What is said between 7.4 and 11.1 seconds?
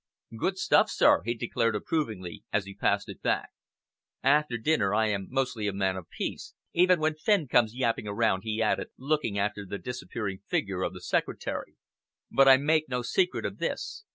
comes yapping around," he added, looking after the disappearing figure of the